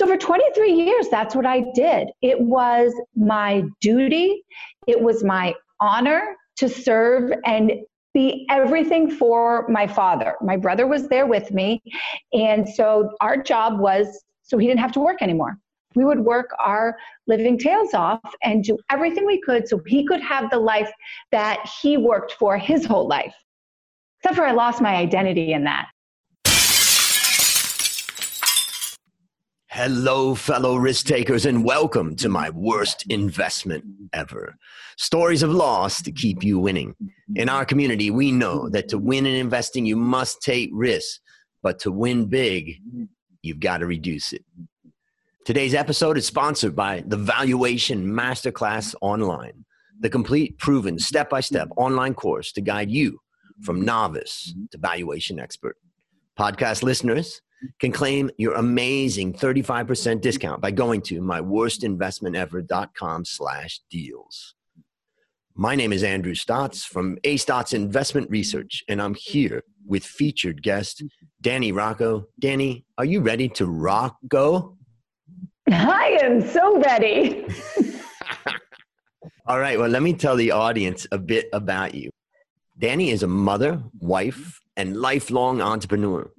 So 0.00 0.06
for 0.06 0.16
23 0.16 0.72
years, 0.72 1.08
that's 1.10 1.34
what 1.36 1.44
I 1.44 1.60
did. 1.74 2.08
It 2.22 2.40
was 2.40 2.90
my 3.14 3.64
duty, 3.82 4.42
it 4.86 4.98
was 4.98 5.22
my 5.22 5.54
honor 5.78 6.36
to 6.56 6.70
serve 6.70 7.30
and 7.44 7.72
be 8.14 8.46
everything 8.48 9.10
for 9.10 9.68
my 9.68 9.86
father. 9.86 10.36
My 10.40 10.56
brother 10.56 10.86
was 10.86 11.08
there 11.08 11.26
with 11.26 11.50
me. 11.50 11.82
And 12.32 12.66
so 12.66 13.10
our 13.20 13.36
job 13.36 13.78
was 13.78 14.24
so 14.42 14.56
he 14.56 14.66
didn't 14.66 14.80
have 14.80 14.92
to 14.92 15.00
work 15.00 15.20
anymore. 15.20 15.58
We 15.94 16.06
would 16.06 16.20
work 16.20 16.48
our 16.58 16.96
living 17.26 17.58
tails 17.58 17.92
off 17.92 18.34
and 18.42 18.64
do 18.64 18.78
everything 18.90 19.26
we 19.26 19.38
could 19.42 19.68
so 19.68 19.82
he 19.86 20.06
could 20.06 20.22
have 20.22 20.48
the 20.48 20.60
life 20.60 20.90
that 21.30 21.70
he 21.82 21.98
worked 21.98 22.32
for 22.38 22.56
his 22.56 22.86
whole 22.86 23.06
life. 23.06 23.34
Except 24.20 24.34
for 24.34 24.46
I 24.46 24.52
lost 24.52 24.80
my 24.80 24.94
identity 24.94 25.52
in 25.52 25.64
that. 25.64 25.88
Hello, 29.72 30.34
fellow 30.34 30.74
risk 30.74 31.06
takers, 31.06 31.46
and 31.46 31.64
welcome 31.64 32.16
to 32.16 32.28
my 32.28 32.50
worst 32.50 33.04
investment 33.08 33.84
ever. 34.12 34.56
Stories 34.96 35.44
of 35.44 35.50
loss 35.52 36.02
to 36.02 36.10
keep 36.10 36.42
you 36.42 36.58
winning. 36.58 36.96
In 37.36 37.48
our 37.48 37.64
community, 37.64 38.10
we 38.10 38.32
know 38.32 38.68
that 38.70 38.88
to 38.88 38.98
win 38.98 39.26
in 39.26 39.36
investing, 39.36 39.86
you 39.86 39.94
must 39.94 40.42
take 40.42 40.70
risks, 40.72 41.20
but 41.62 41.78
to 41.78 41.92
win 41.92 42.26
big, 42.26 42.80
you've 43.42 43.60
got 43.60 43.78
to 43.78 43.86
reduce 43.86 44.32
it. 44.32 44.44
Today's 45.44 45.72
episode 45.72 46.18
is 46.18 46.26
sponsored 46.26 46.74
by 46.74 47.04
the 47.06 47.16
Valuation 47.16 48.04
Masterclass 48.04 48.96
Online, 49.00 49.64
the 50.00 50.10
complete, 50.10 50.58
proven, 50.58 50.98
step 50.98 51.30
by 51.30 51.38
step 51.38 51.68
online 51.76 52.14
course 52.14 52.50
to 52.54 52.60
guide 52.60 52.90
you 52.90 53.20
from 53.62 53.82
novice 53.82 54.52
to 54.72 54.78
valuation 54.78 55.38
expert. 55.38 55.76
Podcast 56.36 56.82
listeners, 56.82 57.40
can 57.78 57.92
claim 57.92 58.30
your 58.38 58.54
amazing 58.54 59.32
35% 59.32 60.20
discount 60.20 60.60
by 60.60 60.70
going 60.70 61.00
to 61.02 61.20
myworstinvestmentever.com 61.20 63.24
slash 63.24 63.80
deals. 63.90 64.54
My 65.54 65.74
name 65.74 65.92
is 65.92 66.02
Andrew 66.02 66.34
Stotz 66.34 66.86
from 66.86 67.18
A 67.24 67.36
Stotz 67.36 67.74
Investment 67.74 68.30
Research, 68.30 68.82
and 68.88 69.02
I'm 69.02 69.14
here 69.14 69.62
with 69.86 70.04
featured 70.04 70.62
guest 70.62 71.02
Danny 71.40 71.72
Rocco. 71.72 72.26
Danny, 72.38 72.84
are 72.96 73.04
you 73.04 73.20
ready 73.20 73.48
to 73.50 73.66
rock 73.66 74.16
go? 74.28 74.76
I 75.70 76.18
am 76.22 76.46
so 76.46 76.80
ready. 76.80 77.46
All 79.46 79.58
right, 79.58 79.78
well, 79.78 79.88
let 79.88 80.02
me 80.02 80.14
tell 80.14 80.36
the 80.36 80.52
audience 80.52 81.06
a 81.12 81.18
bit 81.18 81.48
about 81.52 81.94
you. 81.94 82.10
Danny 82.78 83.10
is 83.10 83.22
a 83.22 83.28
mother, 83.28 83.82
wife, 83.98 84.60
and 84.76 84.96
lifelong 84.96 85.60
entrepreneur 85.60 86.30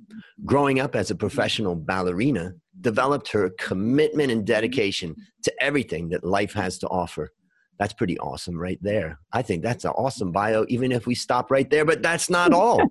growing 0.45 0.79
up 0.79 0.95
as 0.95 1.11
a 1.11 1.15
professional 1.15 1.75
ballerina, 1.75 2.53
developed 2.79 3.31
her 3.31 3.51
commitment 3.59 4.31
and 4.31 4.45
dedication 4.45 5.15
to 5.43 5.53
everything 5.61 6.09
that 6.09 6.23
life 6.23 6.53
has 6.53 6.77
to 6.79 6.87
offer. 6.87 7.31
That's 7.79 7.93
pretty 7.93 8.19
awesome 8.19 8.57
right 8.57 8.79
there. 8.81 9.19
I 9.33 9.41
think 9.41 9.63
that's 9.63 9.85
an 9.85 9.91
awesome 9.91 10.31
bio, 10.31 10.65
even 10.69 10.91
if 10.91 11.07
we 11.07 11.15
stop 11.15 11.49
right 11.49 11.69
there, 11.69 11.85
but 11.85 12.03
that's 12.03 12.29
not 12.29 12.53
all. 12.61 12.81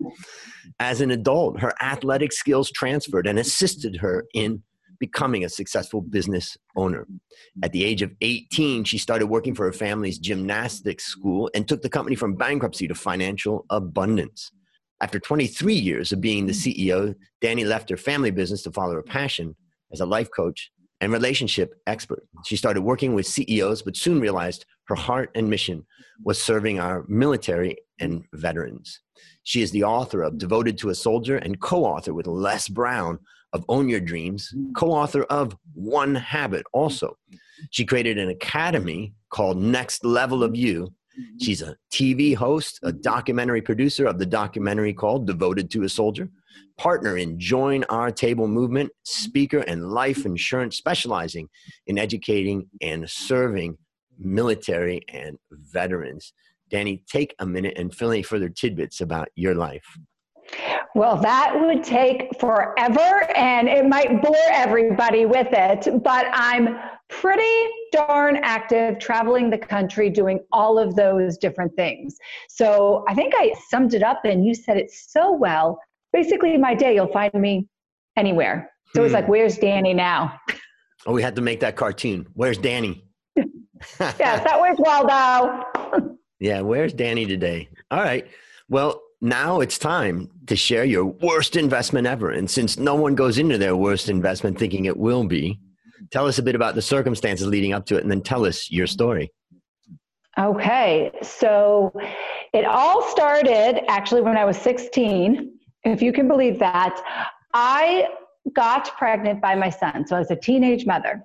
As 0.81 1.01
an 1.01 1.11
adult, 1.11 1.61
her 1.61 1.73
athletic 1.81 2.33
skills 2.33 2.71
transferred 2.71 3.27
and 3.27 3.39
assisted 3.39 3.97
her 3.97 4.27
in 4.35 4.63
becoming 4.99 5.45
a 5.45 5.49
successful 5.49 6.01
business 6.01 6.57
owner. 6.77 7.07
At 7.63 7.73
the 7.73 7.85
age 7.85 8.03
of 8.03 8.13
18, 8.21 8.85
she 8.85 8.99
started 8.99 9.27
working 9.27 9.55
for 9.55 9.65
her 9.65 9.73
family's 9.73 10.19
gymnastics 10.19 11.05
school 11.05 11.51
and 11.55 11.67
took 11.67 11.83
the 11.83 11.89
company 11.89 12.15
from 12.15 12.37
bankruptcy 12.37 12.87
to 12.87 12.95
financial 12.95 13.65
abundance. 13.71 14.53
After 15.03 15.19
23 15.19 15.75
years 15.75 16.13
of 16.13 16.21
being 16.21 16.47
the 16.47 16.53
hmm. 16.53 16.59
CEO, 16.59 17.15
Danny 17.41 17.65
left 17.65 17.91
her 17.91 17.97
family 17.97 18.31
business 18.31 18.63
to 18.63 18.73
follow 18.73 18.95
her 18.95 19.03
passion 19.03 19.57
as 19.93 20.01
a 20.01 20.07
life 20.07 20.29
coach 20.35 20.71
and 21.01 21.13
relationship 21.13 21.75
expert. 21.87 22.27
She 22.45 22.57
started 22.57 22.83
working 22.83 23.15
with 23.15 23.27
CEOs, 23.27 23.83
but 23.83 23.97
soon 23.97 24.21
realized 24.21 24.67
her 24.89 24.95
heart 24.95 25.31
and 25.35 25.49
mission 25.49 25.87
was 26.25 26.43
serving 26.43 26.79
our 26.79 27.05
military 27.09 27.77
and 28.01 28.25
veterans. 28.35 29.01
She 29.45 29.63
is 29.63 29.71
the 29.71 29.85
author 29.85 30.23
of 30.23 30.39
Devoted 30.39 30.77
to 30.79 30.91
a 30.91 30.95
Soldier 30.95 31.39
and 31.39 31.61
co 31.61 31.85
author 31.85 32.13
with 32.13 32.27
Les 32.27 32.69
Brown 32.69 33.19
of 33.53 33.65
Own 33.69 33.89
Your 33.89 34.01
Dreams, 34.01 34.53
co 34.77 34.93
author 34.93 35.25
of 35.25 35.57
One 35.75 36.15
Habit 36.15 36.65
also. 36.73 37.17
She 37.71 37.85
created 37.85 38.19
an 38.19 38.29
academy 38.29 39.15
called 39.31 39.59
Next 39.59 40.05
Level 40.05 40.43
of 40.45 40.57
You. 40.57 40.93
Mm-hmm. 41.21 41.39
She's 41.41 41.63
a 41.63 41.77
TV 41.93 42.35
host, 42.35 42.81
a 42.83 42.93
documentary 42.93 43.63
producer 43.63 44.07
of 44.07 44.19
the 44.19 44.27
documentary 44.27 44.93
called 44.93 45.27
Devoted 45.27 45.71
to 45.73 45.83
a 45.83 45.89
Soldier, 45.89 46.31
partner 46.79 47.17
in 47.17 47.39
Join 47.39 47.85
Our 47.85 48.11
Table 48.11 48.49
movement, 48.49 48.91
speaker 49.05 49.59
and 49.59 49.91
life 49.91 50.25
insurance 50.25 50.77
specializing 50.77 51.49
in 51.87 51.99
educating 51.99 52.69
and 52.81 53.09
serving 53.09 53.77
military 54.19 55.03
and 55.13 55.39
veterans. 55.51 56.33
Danny, 56.71 57.03
take 57.11 57.35
a 57.39 57.47
minute 57.47 57.75
and 57.77 57.95
fill 57.95 58.13
any 58.13 58.23
further 58.23 58.49
tidbits 58.49 59.01
about 59.01 59.29
your 59.35 59.55
life. 59.55 59.99
Well, 60.95 61.17
that 61.19 61.59
would 61.61 61.85
take 61.85 62.29
forever 62.39 63.31
and 63.37 63.69
it 63.69 63.87
might 63.87 64.23
bore 64.23 64.37
everybody 64.53 65.27
with 65.27 65.49
it, 65.53 66.03
but 66.03 66.27
I'm 66.33 66.77
pretty 67.09 67.69
darn 67.93 68.37
active 68.43 68.99
traveling 68.99 69.51
the 69.51 69.59
country 69.59 70.11
doing 70.11 70.41
all 70.53 70.79
of 70.79 70.97
those 70.97 71.37
different 71.37 71.75
things. 71.77 72.17
So 72.49 73.05
I 73.09 73.15
think 73.15 73.35
I 73.37 73.53
summed 73.69 73.95
it 73.95 74.03
up 74.03 74.25
and 74.25 74.45
you 74.45 74.55
said 74.55 74.77
it 74.77 74.91
so 74.91 75.33
well. 75.33 75.79
Basically, 76.13 76.57
my 76.57 76.75
day, 76.75 76.95
you'll 76.95 77.13
find 77.13 77.33
me 77.35 77.69
anywhere. 78.17 78.71
So 78.95 79.01
hmm. 79.01 79.07
it's 79.07 79.15
like, 79.15 79.29
where's 79.29 79.59
Danny 79.59 79.95
now? 79.95 80.39
Oh, 81.07 81.13
we 81.13 81.23
had 81.23 81.37
to 81.37 81.43
make 81.43 81.61
that 81.61 81.77
cartoon. 81.77 82.27
Where's 82.35 82.59
Danny? 82.59 83.05
yes, 83.37 84.17
that 84.19 84.77
well, 84.79 85.07
though. 85.07 86.17
yeah, 86.41 86.61
where's 86.61 86.93
Danny 86.93 87.27
today? 87.27 87.69
All 87.91 88.03
right. 88.03 88.27
Well, 88.69 89.01
now 89.21 89.61
it's 89.61 89.79
time 89.79 90.31
to 90.47 90.57
share 90.57 90.85
your 90.85 91.05
worst 91.05 91.57
investment 91.57 92.07
ever. 92.07 92.31
And 92.31 92.51
since 92.51 92.79
no 92.79 92.95
one 92.95 93.15
goes 93.15 93.39
into 93.39 93.59
their 93.59 93.77
worst 93.77 94.09
investment 94.09 94.59
thinking 94.59 94.87
it 94.87 94.97
will 94.97 95.25
be, 95.25 95.61
tell 96.11 96.27
us 96.27 96.39
a 96.39 96.43
bit 96.43 96.55
about 96.55 96.75
the 96.75 96.83
circumstances 96.83 97.47
leading 97.47 97.73
up 97.73 97.87
to 97.87 97.97
it 97.97 98.03
and 98.03 98.11
then 98.11 98.23
tell 98.23 98.47
us 98.47 98.71
your 98.71 98.87
story. 98.87 99.31
Okay. 100.39 101.13
So 101.23 101.93
it 102.55 102.65
all 102.65 103.03
started 103.03 103.85
actually 103.91 104.23
when 104.23 104.37
I 104.37 104.45
was 104.45 104.57
16, 104.57 105.53
if 105.85 106.01
you 106.01 106.13
can 106.13 106.27
believe 106.27 106.59
that. 106.59 107.01
I 107.53 108.09
got 108.55 108.97
pregnant 108.97 109.43
by 109.43 109.55
my 109.55 109.69
son. 109.69 110.07
So 110.07 110.17
I 110.17 110.21
was 110.21 110.31
a 110.31 110.37
teenage 110.37 110.87
mother 110.87 111.25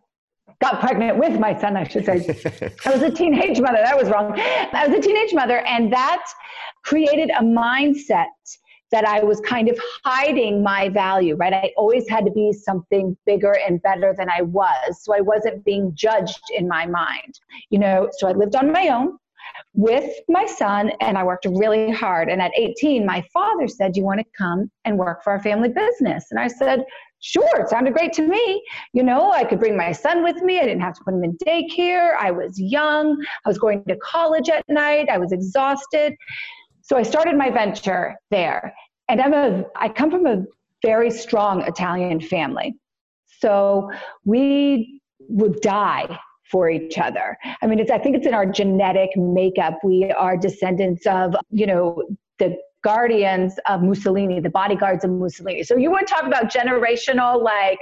got 0.62 0.80
pregnant 0.80 1.18
with 1.18 1.40
my 1.40 1.60
son, 1.60 1.76
I 1.76 1.88
should 1.88 2.06
say. 2.06 2.72
I 2.86 2.90
was 2.90 3.02
a 3.02 3.12
teenage 3.12 3.60
mother. 3.60 3.80
That 3.84 3.98
was 3.98 4.10
wrong. 4.10 4.34
I 4.38 4.88
was 4.88 4.98
a 4.98 5.02
teenage 5.02 5.34
mother, 5.34 5.60
and 5.60 5.92
that 5.92 6.24
created 6.86 7.30
a 7.32 7.44
mindset 7.44 8.28
that 8.92 9.06
I 9.06 9.24
was 9.24 9.42
kind 9.42 9.68
of 9.68 9.80
hiding 10.06 10.64
my 10.64 10.90
value, 10.90 11.36
right? 11.36 11.54
I 11.54 11.72
always 11.76 12.08
had 12.08 12.24
to 12.26 12.32
be 12.32 12.54
something 12.54 13.18
bigger 13.26 13.58
and 13.68 13.82
better 13.82 14.14
than 14.18 14.30
I 14.30 14.44
was. 14.44 15.02
So 15.04 15.14
I 15.14 15.22
wasn't 15.22 15.66
being 15.66 15.92
judged 15.96 16.44
in 16.56 16.68
my 16.68 16.86
mind, 16.86 17.40
you 17.70 17.80
know. 17.80 18.10
So 18.20 18.28
I 18.28 18.32
lived 18.32 18.56
on 18.56 18.72
my 18.72 18.90
own 18.90 19.18
with 19.74 20.10
my 20.30 20.46
son 20.46 20.92
and 21.02 21.18
I 21.18 21.24
worked 21.24 21.46
really 21.50 21.92
hard. 21.92 22.30
And 22.30 22.42
at 22.42 22.52
18, 22.56 23.06
my 23.06 23.22
father 23.34 23.68
said, 23.68 23.98
you 23.98 24.04
want 24.04 24.20
to 24.20 24.26
come 24.38 24.72
and 24.86 24.98
work 24.98 25.24
for 25.24 25.32
our 25.34 25.42
family 25.42 25.70
business? 25.70 26.28
And 26.32 26.40
I 26.40 26.48
said, 26.48 26.84
Sure, 27.22 27.62
it 27.62 27.70
sounded 27.70 27.94
great 27.94 28.14
to 28.14 28.22
me. 28.22 28.64
You 28.94 29.02
know, 29.02 29.32
I 29.32 29.46
could 29.46 29.60
bring 29.60 29.76
my 29.76 29.92
son 29.92 30.24
with 30.24 30.44
me. 30.44 30.60
I 30.60 30.64
didn't 30.64 30.82
have 30.82 30.94
to 30.94 31.04
put 31.04 31.16
him 31.16 31.24
in 31.24 31.36
daycare. 31.38 32.16
I 32.20 32.30
was 32.30 32.60
young. 32.60 33.20
I 33.44 33.50
was 33.50 33.58
going 33.58 33.84
to 33.86 33.96
college 33.98 34.48
at 34.50 34.64
night. 34.70 35.10
I 35.10 35.18
was 35.18 35.32
exhausted. 35.32 36.14
So 36.86 36.96
I 36.98 37.02
started 37.02 37.36
my 37.36 37.50
venture 37.50 38.16
there. 38.30 38.74
And 39.10 39.20
I'm 39.20 39.34
a 39.34 39.64
I 39.76 39.90
come 39.90 40.12
from 40.12 40.28
a 40.28 40.46
very 40.84 41.10
strong 41.10 41.62
Italian 41.64 42.22
family. 42.22 42.76
So 43.40 43.92
we 44.24 45.02
would 45.28 45.62
die 45.62 46.20
for 46.52 46.70
each 46.70 47.00
other. 47.00 47.38
I 47.62 47.68
mean, 47.68 47.80
it's 47.80 47.90
I 47.90 47.98
think 47.98 48.16
it's 48.16 48.28
in 48.28 48.36
our 48.36 48.46
genetic 48.46 49.10
makeup. 49.18 49.80
We 49.84 50.12
are 50.12 50.38
descendants 50.38 51.08
of, 51.08 51.36
you 51.50 51.66
know, 51.66 52.04
the 52.38 52.56
guardians 52.84 53.56
of 53.68 53.82
Mussolini, 53.82 54.40
the 54.40 54.52
bodyguards 54.52 55.04
of 55.04 55.10
Mussolini. 55.10 55.64
So 55.64 55.76
you 55.76 55.90
want 55.90 56.08
to 56.08 56.14
talk 56.14 56.26
about 56.26 56.52
generational 56.52 57.42
like 57.42 57.80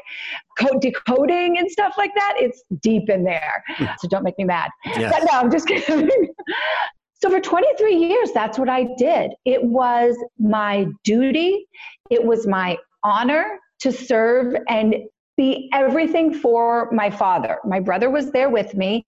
code 0.57 0.81
decoding 0.81 1.57
and 1.57 1.69
stuff 1.69 1.95
like 1.97 2.15
that? 2.15 2.35
It's 2.37 2.63
deep 2.79 3.09
in 3.09 3.25
there. 3.25 3.63
Hmm. 3.67 3.85
so 3.99 4.07
don't 4.07 4.23
make 4.23 4.37
me 4.37 4.45
mad. 4.45 4.71
Yes. 4.85 5.13
But 5.13 5.29
no, 5.29 5.39
I'm 5.39 5.51
just 5.51 5.67
kidding. 5.67 6.09
so 7.23 7.29
for 7.29 7.39
23 7.39 7.95
years, 7.95 8.31
that's 8.33 8.59
what 8.59 8.67
I 8.67 8.83
did. 8.97 9.31
It 9.45 9.63
was 9.63 10.13
my 10.37 10.87
duty. 11.05 11.65
It 12.09 12.21
was 12.21 12.45
my 12.45 12.77
honor 13.01 13.59
to 13.79 13.93
serve 13.93 14.53
and 14.67 14.95
be 15.37 15.69
everything 15.71 16.33
for 16.33 16.91
my 16.91 17.09
father. 17.09 17.59
My 17.63 17.79
brother 17.79 18.09
was 18.09 18.31
there 18.31 18.49
with 18.49 18.75
me. 18.75 19.05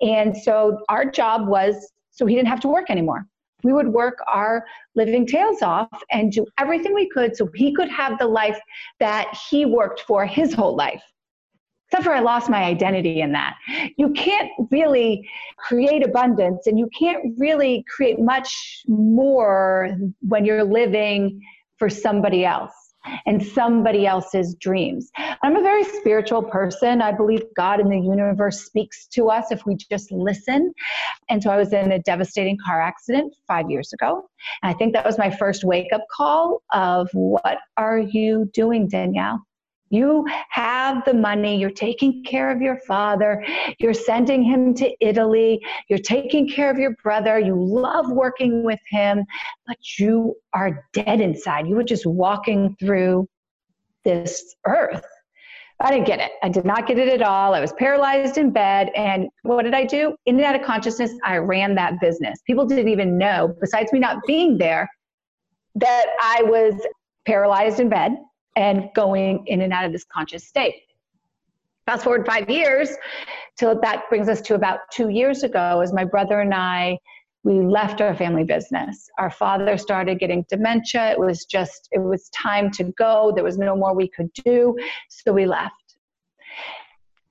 And 0.00 0.34
so 0.34 0.80
our 0.88 1.04
job 1.04 1.46
was 1.46 1.92
so 2.10 2.24
he 2.24 2.36
didn't 2.36 2.48
have 2.48 2.60
to 2.60 2.68
work 2.68 2.88
anymore 2.88 3.26
we 3.64 3.72
would 3.72 3.88
work 3.88 4.18
our 4.28 4.64
living 4.94 5.26
tails 5.26 5.62
off 5.62 5.88
and 6.12 6.30
do 6.30 6.46
everything 6.58 6.94
we 6.94 7.08
could 7.08 7.36
so 7.36 7.48
he 7.54 7.74
could 7.74 7.88
have 7.88 8.18
the 8.18 8.26
life 8.26 8.58
that 9.00 9.36
he 9.50 9.66
worked 9.66 10.00
for 10.02 10.24
his 10.24 10.54
whole 10.54 10.76
life. 10.76 11.02
Except 11.90 12.04
for 12.04 12.12
I 12.12 12.20
lost 12.20 12.50
my 12.50 12.64
identity 12.64 13.20
in 13.20 13.32
that. 13.32 13.54
You 13.96 14.10
can't 14.10 14.50
really 14.70 15.28
create 15.56 16.04
abundance 16.06 16.66
and 16.66 16.78
you 16.78 16.88
can't 16.98 17.34
really 17.38 17.84
create 17.88 18.18
much 18.20 18.82
more 18.86 19.96
when 20.20 20.44
you're 20.44 20.64
living 20.64 21.40
for 21.78 21.88
somebody 21.88 22.44
else 22.44 22.72
and 23.26 23.42
somebody 23.42 24.06
else's 24.06 24.54
dreams. 24.56 25.10
I'm 25.42 25.56
a 25.56 25.62
very 25.62 25.84
spiritual 25.84 26.42
person. 26.42 27.00
I 27.00 27.12
believe 27.12 27.42
God 27.56 27.80
in 27.80 27.88
the 27.88 27.98
universe 27.98 28.66
speaks 28.66 29.06
to 29.08 29.30
us 29.30 29.50
if 29.50 29.64
we 29.64 29.76
just 29.76 30.12
listen. 30.12 30.72
And 31.30 31.42
so 31.42 31.50
I 31.50 31.56
was 31.56 31.72
in 31.72 31.92
a 31.92 31.98
devastating 32.00 32.58
car 32.62 32.82
accident 32.82 33.34
five 33.46 33.70
years 33.70 33.92
ago. 33.92 34.28
And 34.62 34.74
I 34.74 34.76
think 34.76 34.92
that 34.92 35.06
was 35.06 35.16
my 35.16 35.30
first 35.30 35.64
wake 35.64 35.92
up 35.92 36.02
call 36.14 36.62
of 36.74 37.08
what 37.12 37.58
are 37.76 37.98
you 37.98 38.50
doing, 38.52 38.88
Danielle? 38.88 39.40
You 39.90 40.26
have 40.50 41.04
the 41.04 41.14
money, 41.14 41.58
you're 41.58 41.70
taking 41.70 42.22
care 42.24 42.50
of 42.50 42.60
your 42.60 42.78
father, 42.86 43.44
you're 43.78 43.94
sending 43.94 44.42
him 44.42 44.74
to 44.74 44.94
Italy, 45.00 45.60
you're 45.88 45.98
taking 45.98 46.48
care 46.48 46.70
of 46.70 46.78
your 46.78 46.94
brother, 47.02 47.38
you 47.38 47.54
love 47.54 48.10
working 48.10 48.64
with 48.64 48.80
him, 48.90 49.24
but 49.66 49.78
you 49.98 50.34
are 50.52 50.84
dead 50.92 51.20
inside. 51.20 51.66
You 51.66 51.76
were 51.76 51.84
just 51.84 52.06
walking 52.06 52.76
through 52.78 53.28
this 54.04 54.54
earth. 54.66 55.04
I 55.80 55.92
didn't 55.92 56.06
get 56.06 56.18
it. 56.18 56.32
I 56.42 56.48
did 56.48 56.64
not 56.64 56.88
get 56.88 56.98
it 56.98 57.08
at 57.08 57.22
all. 57.22 57.54
I 57.54 57.60
was 57.60 57.72
paralyzed 57.74 58.36
in 58.36 58.50
bed. 58.50 58.90
And 58.96 59.28
what 59.42 59.62
did 59.62 59.74
I 59.74 59.84
do? 59.84 60.16
In 60.26 60.34
and 60.36 60.44
out 60.44 60.56
of 60.56 60.62
consciousness, 60.62 61.12
I 61.24 61.36
ran 61.36 61.76
that 61.76 62.00
business. 62.00 62.40
People 62.46 62.66
didn't 62.66 62.88
even 62.88 63.16
know, 63.16 63.54
besides 63.60 63.92
me 63.92 64.00
not 64.00 64.18
being 64.26 64.58
there, 64.58 64.88
that 65.76 66.06
I 66.20 66.42
was 66.42 66.74
paralyzed 67.26 67.78
in 67.78 67.88
bed 67.88 68.16
and 68.58 68.90
going 68.94 69.46
in 69.46 69.62
and 69.62 69.72
out 69.72 69.84
of 69.84 69.92
this 69.92 70.04
conscious 70.04 70.44
state. 70.44 70.74
Fast 71.86 72.02
forward 72.02 72.26
five 72.26 72.50
years 72.50 72.90
till 73.56 73.80
that 73.80 74.02
brings 74.10 74.28
us 74.28 74.40
to 74.42 74.54
about 74.54 74.80
two 74.92 75.08
years 75.08 75.44
ago 75.44 75.80
as 75.80 75.92
my 75.92 76.04
brother 76.04 76.40
and 76.40 76.52
I 76.52 76.98
we 77.44 77.60
left 77.60 78.00
our 78.00 78.14
family 78.14 78.42
business. 78.42 79.08
Our 79.16 79.30
father 79.30 79.78
started 79.78 80.18
getting 80.18 80.44
dementia. 80.50 81.12
It 81.12 81.18
was 81.18 81.44
just, 81.44 81.88
it 81.92 82.00
was 82.00 82.28
time 82.30 82.70
to 82.72 82.84
go. 82.98 83.32
There 83.34 83.44
was 83.44 83.56
no 83.56 83.76
more 83.76 83.94
we 83.94 84.08
could 84.08 84.30
do. 84.44 84.76
So 85.08 85.32
we 85.32 85.46
left. 85.46 85.72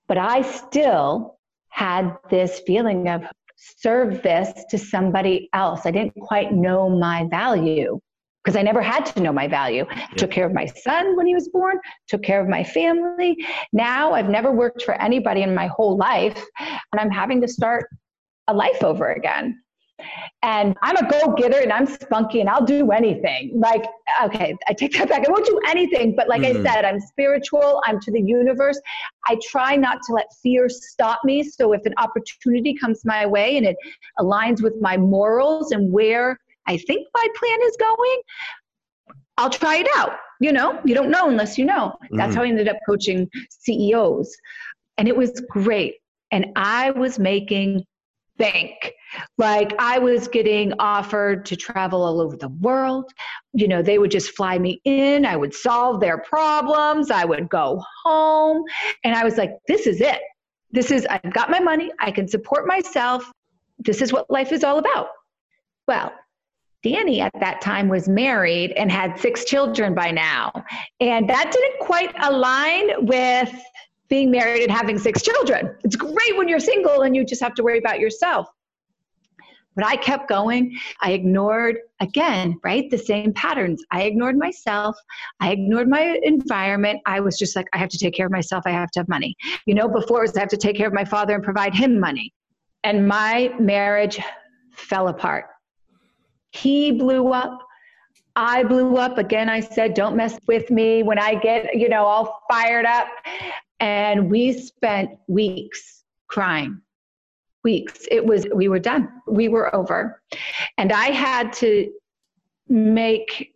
But 0.07 0.17
I 0.17 0.41
still 0.41 1.37
had 1.69 2.15
this 2.29 2.61
feeling 2.65 3.09
of 3.09 3.25
service 3.57 4.53
to 4.69 4.77
somebody 4.77 5.49
else. 5.51 5.85
I 5.85 5.91
didn't 5.91 6.19
quite 6.21 6.53
know 6.53 6.89
my 6.89 7.27
value 7.29 7.99
because 8.47 8.57
I 8.57 8.61
never 8.61 8.81
had 8.81 9.05
to 9.07 9.19
know 9.19 9.33
my 9.33 9.45
value. 9.45 9.85
Yeah. 9.89 10.07
Took 10.15 10.31
care 10.31 10.45
of 10.45 10.53
my 10.53 10.65
son 10.67 11.17
when 11.17 11.27
he 11.27 11.35
was 11.35 11.49
born, 11.49 11.79
took 12.07 12.23
care 12.23 12.39
of 12.39 12.47
my 12.47 12.63
family. 12.63 13.35
Now 13.73 14.13
I've 14.13 14.29
never 14.29 14.53
worked 14.53 14.83
for 14.83 14.93
anybody 15.01 15.41
in 15.41 15.53
my 15.53 15.67
whole 15.67 15.97
life, 15.97 16.41
and 16.57 17.01
I'm 17.01 17.09
having 17.09 17.41
to 17.41 17.47
start 17.49 17.89
a 18.47 18.53
life 18.53 18.85
over 18.85 19.11
again. 19.11 19.61
And 20.43 20.77
I'm 20.81 20.95
a 20.95 21.09
go 21.09 21.33
getter 21.33 21.59
and 21.59 21.73
I'm 21.73 21.87
spunky 21.87 22.39
and 22.39 22.47
I'll 22.47 22.63
do 22.63 22.91
anything. 22.91 23.51
Like, 23.53 23.83
okay, 24.23 24.55
I 24.69 24.73
take 24.73 24.93
that 24.93 25.09
back. 25.09 25.27
I 25.27 25.29
won't 25.29 25.45
do 25.45 25.59
anything. 25.67 26.15
But 26.15 26.29
like 26.29 26.43
mm-hmm. 26.43 26.65
I 26.65 26.71
said, 26.71 26.85
I'm 26.85 27.01
spiritual, 27.01 27.81
I'm 27.85 27.99
to 28.01 28.11
the 28.11 28.21
universe. 28.21 28.79
I 29.27 29.37
try 29.49 29.75
not 29.75 29.97
to 30.05 30.13
let 30.13 30.27
fear 30.41 30.69
stop 30.69 31.19
me. 31.25 31.43
So 31.43 31.73
if 31.73 31.83
an 31.85 31.95
opportunity 31.97 32.75
comes 32.75 33.03
my 33.03 33.25
way 33.25 33.57
and 33.57 33.65
it 33.65 33.75
aligns 34.19 34.61
with 34.61 34.75
my 34.79 34.95
morals 34.95 35.71
and 35.71 35.91
where 35.91 36.37
I 36.67 36.77
think 36.77 37.07
my 37.13 37.27
plan 37.35 37.59
is 37.63 37.77
going, 37.79 38.21
I'll 39.37 39.49
try 39.49 39.77
it 39.77 39.87
out. 39.95 40.13
You 40.39 40.51
know, 40.51 40.79
you 40.85 40.93
don't 40.93 41.09
know 41.09 41.29
unless 41.29 41.57
you 41.57 41.65
know. 41.65 41.95
That's 42.11 42.33
mm 42.33 42.37
how 42.37 42.43
I 42.43 42.47
ended 42.47 42.67
up 42.67 42.77
coaching 42.87 43.29
CEOs. 43.49 44.35
And 44.97 45.07
it 45.07 45.15
was 45.15 45.41
great. 45.49 45.95
And 46.31 46.47
I 46.55 46.91
was 46.91 47.17
making 47.17 47.83
bank. 48.37 48.93
Like 49.37 49.73
I 49.79 49.99
was 49.99 50.27
getting 50.27 50.73
offered 50.79 51.45
to 51.47 51.55
travel 51.55 52.03
all 52.03 52.21
over 52.21 52.35
the 52.35 52.49
world. 52.49 53.11
You 53.53 53.67
know, 53.67 53.81
they 53.81 53.97
would 53.97 54.11
just 54.11 54.35
fly 54.35 54.59
me 54.59 54.81
in. 54.85 55.25
I 55.25 55.35
would 55.35 55.53
solve 55.53 55.99
their 55.99 56.19
problems. 56.19 57.11
I 57.11 57.25
would 57.25 57.49
go 57.49 57.83
home. 58.03 58.63
And 59.03 59.15
I 59.15 59.23
was 59.23 59.37
like, 59.37 59.51
this 59.67 59.87
is 59.87 60.01
it. 60.01 60.19
This 60.71 60.91
is, 60.91 61.07
I've 61.09 61.33
got 61.33 61.49
my 61.49 61.59
money. 61.59 61.91
I 61.99 62.11
can 62.11 62.27
support 62.27 62.67
myself. 62.67 63.29
This 63.79 64.01
is 64.01 64.11
what 64.11 64.29
life 64.29 64.51
is 64.51 64.63
all 64.63 64.77
about. 64.77 65.07
Well, 65.87 66.11
Danny 66.87 67.19
at 67.21 67.33
that 67.39 67.59
time 67.59 67.89
was 67.89 68.07
married 68.07 68.71
and 68.71 68.91
had 68.91 69.19
six 69.19 69.43
children 69.43 69.93
by 69.93 70.09
now. 70.11 70.51
And 71.01 71.29
that 71.29 71.51
didn't 71.51 71.79
quite 71.79 72.13
align 72.21 73.05
with 73.05 73.53
being 74.07 74.31
married 74.31 74.63
and 74.63 74.71
having 74.71 74.97
six 74.97 75.21
children. 75.21 75.75
It's 75.83 75.97
great 75.97 76.37
when 76.37 76.47
you're 76.47 76.61
single 76.61 77.01
and 77.01 77.13
you 77.15 77.25
just 77.25 77.41
have 77.41 77.53
to 77.55 77.63
worry 77.63 77.77
about 77.77 77.99
yourself. 77.99 78.47
But 79.75 79.85
I 79.85 79.97
kept 79.97 80.29
going. 80.29 80.75
I 81.01 81.11
ignored, 81.11 81.77
again, 81.99 82.57
right, 82.63 82.89
the 82.89 82.97
same 82.97 83.33
patterns. 83.33 83.83
I 83.91 84.03
ignored 84.03 84.37
myself. 84.37 84.95
I 85.39 85.51
ignored 85.51 85.87
my 85.89 86.17
environment. 86.23 87.01
I 87.05 87.19
was 87.19 87.37
just 87.37 87.55
like, 87.55 87.67
I 87.73 87.77
have 87.77 87.89
to 87.89 87.97
take 87.97 88.15
care 88.15 88.25
of 88.25 88.31
myself. 88.31 88.63
I 88.65 88.71
have 88.71 88.89
to 88.91 89.01
have 89.01 89.09
money. 89.09 89.35
You 89.65 89.75
know, 89.75 89.87
before 89.87 90.21
was 90.21 90.35
I 90.35 90.39
have 90.39 90.49
to 90.49 90.57
take 90.57 90.77
care 90.77 90.87
of 90.87 90.93
my 90.93 91.05
father 91.05 91.35
and 91.35 91.43
provide 91.43 91.75
him 91.75 91.99
money. 91.99 92.33
And 92.83 93.07
my 93.07 93.51
marriage 93.59 94.19
fell 94.71 95.09
apart 95.09 95.47
he 96.57 96.91
blew 96.91 97.33
up. 97.33 97.59
I 98.35 98.63
blew 98.63 98.97
up. 98.97 99.17
Again, 99.17 99.49
I 99.49 99.59
said, 99.59 99.93
don't 99.93 100.15
mess 100.15 100.37
with 100.47 100.69
me 100.69 101.03
when 101.03 101.17
I 101.17 101.35
get, 101.35 101.75
you 101.75 101.89
know, 101.89 102.05
all 102.05 102.43
fired 102.49 102.85
up. 102.85 103.07
And 103.79 104.29
we 104.29 104.53
spent 104.53 105.11
weeks 105.27 106.03
crying. 106.27 106.81
Weeks. 107.63 108.07
It 108.11 108.25
was, 108.25 108.45
we 108.53 108.67
were 108.67 108.79
done. 108.79 109.09
We 109.27 109.49
were 109.49 109.75
over. 109.75 110.21
And 110.77 110.91
I 110.91 111.07
had 111.07 111.51
to 111.53 111.91
make 112.69 113.53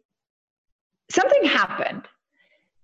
something 1.09 1.43
happened. 1.45 2.07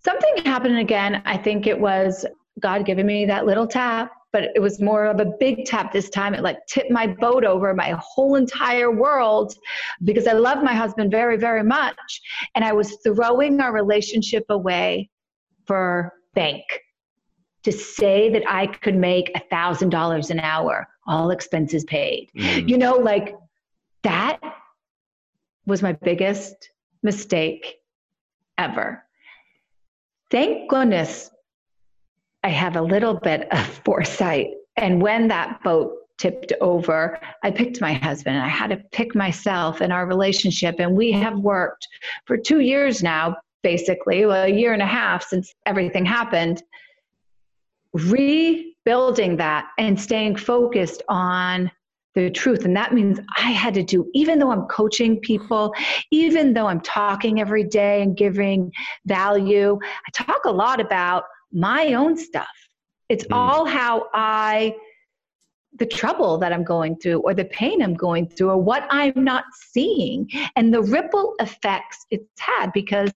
Something 0.04 0.46
happened 0.46 0.78
again. 0.78 1.22
I 1.26 1.38
think 1.38 1.68
it 1.68 1.80
was 1.80 2.26
God 2.60 2.86
giving 2.86 3.06
me 3.06 3.26
that 3.26 3.46
little 3.46 3.68
tap 3.68 4.12
but 4.34 4.50
it 4.56 4.60
was 4.60 4.82
more 4.82 5.06
of 5.06 5.20
a 5.20 5.34
big 5.40 5.66
tap 5.66 5.92
this 5.92 6.10
time. 6.10 6.34
It 6.34 6.44
like 6.44 6.58
tipped 6.68 6.92
my 6.92 7.08
boat 7.08 7.46
over 7.46 7.74
my 7.74 7.96
whole 8.00 8.36
entire 8.36 8.92
world 8.92 9.54
because 10.04 10.28
I 10.28 10.34
love 10.34 10.64
my 10.64 10.74
husband 10.74 11.12
very, 11.12 11.38
very 11.38 11.64
much. 11.64 12.22
And 12.56 12.64
I 12.64 12.74
was 12.74 12.98
throwing 13.04 13.60
our 13.62 13.74
relationship 13.74 14.46
away 14.50 15.10
for 15.66 16.14
bank 16.34 16.64
to 17.64 17.72
say 17.72 18.30
that 18.30 18.44
I 18.48 18.68
could 18.68 18.96
make 18.96 19.32
a 19.36 19.42
thousand 19.50 19.90
dollars 19.90 20.30
an 20.30 20.40
hour, 20.40 20.88
all 21.06 21.32
expenses 21.32 21.84
paid. 21.86 22.30
Mm. 22.38 22.70
You 22.70 22.78
know, 22.78 22.96
like 22.96 23.36
that 24.04 24.40
was 25.66 25.82
my 25.82 25.94
biggest 25.94 26.72
mistake 27.04 27.78
ever. 28.58 29.04
Thank 30.30 30.70
goodness 30.70 31.30
I 32.44 32.50
have 32.50 32.76
a 32.76 32.82
little 32.82 33.16
bit 33.16 33.52
of 33.52 33.66
foresight. 33.86 34.48
And 34.76 35.02
when 35.02 35.28
that 35.30 35.64
boat 35.64 35.94
tipped 36.18 36.54
over, 36.62 37.20
I 37.44 37.52
picked 37.52 37.80
my 37.82 37.94
husband. 37.94 38.38
I 38.38 38.48
had 38.48 38.70
to 38.72 38.78
pick 38.92 39.16
myself 39.16 39.82
and 39.82 39.94
our 39.94 40.08
relationship. 40.08 40.76
And 40.80 40.96
we 40.96 41.12
have 41.12 41.38
worked 41.38 41.88
for 42.26 42.38
two 42.38 42.60
years 42.60 43.04
now, 43.04 43.36
basically, 43.64 44.26
well, 44.26 44.46
a 44.46 44.50
year 44.50 44.74
and 44.74 44.82
a 44.82 44.88
half 44.88 45.24
since 45.24 45.54
everything 45.66 46.06
happened, 46.06 46.64
rebuilding 47.94 49.38
that 49.38 49.68
and 49.78 50.00
staying 50.00 50.38
focused 50.38 51.04
on 51.08 51.72
the 52.16 52.32
truth. 52.32 52.66
And 52.66 52.76
that 52.76 52.94
means 52.96 53.20
I 53.38 53.52
had 53.52 53.76
to 53.76 53.84
do, 53.84 54.10
even 54.16 54.40
though 54.40 54.52
I'm 54.52 54.66
coaching 54.66 55.20
people, 55.20 55.74
even 56.12 56.52
though 56.54 56.66
I'm 56.66 56.82
talking 56.82 57.40
every 57.40 57.64
day 57.64 58.02
and 58.02 58.18
giving 58.18 58.72
value, 59.06 59.78
I 59.84 60.12
talk 60.12 60.46
a 60.46 60.52
lot 60.52 60.80
about 60.80 61.26
my 61.52 61.94
own 61.94 62.18
stuff. 62.18 62.48
It's 63.10 63.26
mm. 63.26 63.36
all 63.36 63.66
how 63.66 64.08
I, 64.14 64.76
the 65.78 65.86
trouble 65.86 66.38
that 66.40 66.52
I'm 66.52 66.64
going 66.64 66.98
through, 66.98 67.20
or 67.20 67.34
the 67.34 67.46
pain 67.46 67.82
I'm 67.82 67.94
going 67.94 68.28
through, 68.28 68.50
or 68.50 68.58
what 68.58 68.88
I'm 68.90 69.24
not 69.24 69.46
seeing, 69.72 70.30
and 70.56 70.74
the 70.74 70.82
ripple 70.82 71.36
effects 71.40 72.06
it's 72.12 72.26
had 72.40 72.72
because 72.74 73.12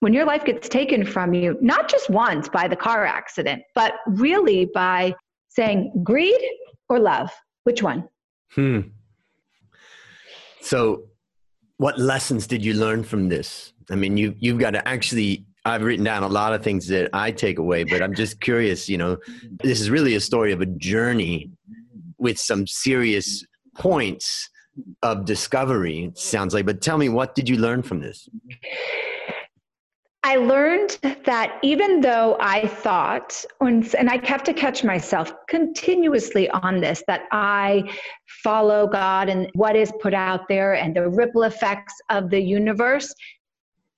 when 0.00 0.12
your 0.12 0.24
life 0.24 0.44
gets 0.44 0.68
taken 0.68 1.06
from 1.06 1.32
you, 1.32 1.56
not 1.60 1.88
just 1.88 2.10
once 2.10 2.48
by 2.48 2.66
the 2.66 2.74
car 2.74 3.06
accident, 3.06 3.62
but 3.74 3.94
really 4.08 4.68
by 4.74 5.14
saying 5.48 5.92
greed 6.02 6.40
or 6.88 6.98
love, 6.98 7.30
which 7.62 7.82
one? 7.84 8.08
Hmm. 8.50 8.80
So, 10.60 11.04
what 11.76 11.98
lessons 11.98 12.46
did 12.46 12.64
you 12.64 12.74
learn 12.74 13.04
from 13.04 13.28
this? 13.28 13.72
I 13.90 13.94
mean, 13.94 14.16
you 14.16 14.34
you've 14.38 14.58
got 14.58 14.72
to 14.72 14.86
actually 14.86 15.46
I've 15.64 15.82
written 15.82 16.04
down 16.04 16.24
a 16.24 16.28
lot 16.28 16.54
of 16.54 16.62
things 16.62 16.88
that 16.88 17.10
I 17.12 17.30
take 17.30 17.58
away, 17.58 17.84
but 17.84 18.02
I'm 18.02 18.14
just 18.14 18.40
curious, 18.40 18.88
you 18.88 18.98
know, 18.98 19.16
this 19.62 19.80
is 19.80 19.90
really 19.90 20.16
a 20.16 20.20
story 20.20 20.52
of 20.52 20.60
a 20.60 20.66
journey 20.66 21.50
with 22.18 22.38
some 22.38 22.66
serious 22.66 23.44
points 23.76 24.48
of 25.02 25.24
discovery, 25.24 26.10
sounds 26.14 26.54
like. 26.54 26.66
But 26.66 26.80
tell 26.80 26.98
me, 26.98 27.08
what 27.08 27.34
did 27.34 27.48
you 27.48 27.56
learn 27.56 27.82
from 27.82 28.00
this? 28.00 28.28
I 30.24 30.36
learned 30.36 30.98
that 31.02 31.58
even 31.62 32.00
though 32.00 32.36
I 32.40 32.68
thought, 32.68 33.44
and 33.60 34.08
I 34.08 34.24
have 34.24 34.44
to 34.44 34.52
catch 34.52 34.84
myself 34.84 35.32
continuously 35.48 36.48
on 36.50 36.80
this, 36.80 37.02
that 37.08 37.22
I 37.32 37.82
follow 38.42 38.86
God 38.86 39.28
and 39.28 39.50
what 39.54 39.74
is 39.74 39.92
put 40.00 40.14
out 40.14 40.48
there 40.48 40.74
and 40.74 40.94
the 40.94 41.08
ripple 41.08 41.42
effects 41.42 41.94
of 42.08 42.30
the 42.30 42.40
universe, 42.40 43.12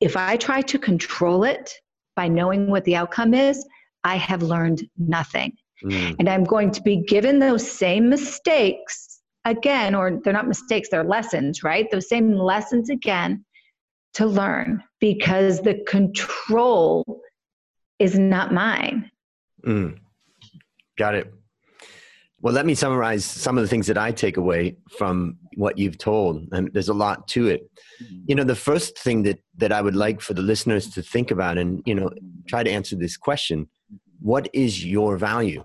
if 0.00 0.16
I 0.16 0.36
try 0.36 0.60
to 0.62 0.78
control 0.78 1.44
it 1.44 1.72
by 2.16 2.28
knowing 2.28 2.68
what 2.68 2.84
the 2.84 2.96
outcome 2.96 3.34
is, 3.34 3.64
I 4.04 4.16
have 4.16 4.42
learned 4.42 4.88
nothing. 4.98 5.56
Mm. 5.84 6.16
And 6.18 6.28
I'm 6.28 6.44
going 6.44 6.70
to 6.72 6.82
be 6.82 6.96
given 6.96 7.38
those 7.38 7.68
same 7.68 8.08
mistakes 8.08 9.20
again, 9.44 9.94
or 9.94 10.20
they're 10.22 10.32
not 10.32 10.48
mistakes, 10.48 10.88
they're 10.88 11.04
lessons, 11.04 11.62
right? 11.62 11.90
Those 11.90 12.08
same 12.08 12.32
lessons 12.32 12.90
again 12.90 13.44
to 14.14 14.26
learn 14.26 14.82
because 15.00 15.60
the 15.60 15.82
control 15.86 17.20
is 17.98 18.18
not 18.18 18.52
mine. 18.52 19.10
Mm. 19.66 19.98
Got 20.96 21.14
it. 21.16 21.32
Well, 22.44 22.52
let 22.52 22.66
me 22.66 22.74
summarize 22.74 23.24
some 23.24 23.56
of 23.56 23.62
the 23.64 23.68
things 23.68 23.86
that 23.86 23.96
I 23.96 24.12
take 24.12 24.36
away 24.36 24.76
from 24.98 25.38
what 25.54 25.78
you've 25.78 25.96
told, 25.96 26.46
and 26.52 26.70
there's 26.74 26.90
a 26.90 26.94
lot 26.94 27.26
to 27.28 27.46
it. 27.46 27.62
Mm-hmm. 28.02 28.16
You 28.26 28.34
know, 28.34 28.44
the 28.44 28.54
first 28.54 28.98
thing 28.98 29.22
that 29.22 29.38
that 29.56 29.72
I 29.72 29.80
would 29.80 29.96
like 29.96 30.20
for 30.20 30.34
the 30.34 30.42
listeners 30.42 30.90
to 30.90 31.00
think 31.00 31.30
about, 31.30 31.56
and 31.56 31.82
you 31.86 31.94
know, 31.94 32.10
try 32.46 32.62
to 32.62 32.70
answer 32.70 32.96
this 32.96 33.16
question: 33.16 33.66
What 34.20 34.50
is 34.52 34.84
your 34.84 35.16
value? 35.16 35.64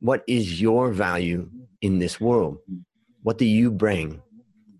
What 0.00 0.24
is 0.28 0.60
your 0.60 0.92
value 0.92 1.48
in 1.80 2.00
this 2.00 2.20
world? 2.20 2.58
What 3.22 3.38
do 3.38 3.46
you 3.46 3.70
bring 3.70 4.20